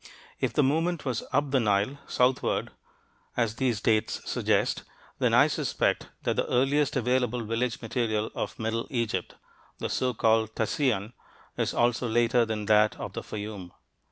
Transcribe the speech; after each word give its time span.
If 0.39 0.53
the 0.53 0.63
movement 0.63 1.05
was 1.05 1.21
up 1.31 1.51
the 1.51 1.59
Nile 1.59 1.99
(southward), 2.07 2.71
as 3.37 3.57
these 3.57 3.79
dates 3.81 4.19
suggest, 4.27 4.81
then 5.19 5.31
I 5.31 5.45
suspect 5.45 6.07
that 6.23 6.37
the 6.37 6.47
earliest 6.47 6.95
available 6.95 7.43
village 7.43 7.83
material 7.83 8.31
of 8.33 8.57
middle 8.57 8.87
Egypt, 8.89 9.35
the 9.77 9.89
so 9.89 10.15
called 10.15 10.55
Tasian, 10.55 11.13
is 11.55 11.71
also 11.75 12.07
later 12.07 12.45
than 12.45 12.65
that 12.65 12.95
of 12.99 13.13
the 13.13 13.21
Fayum. 13.21 13.73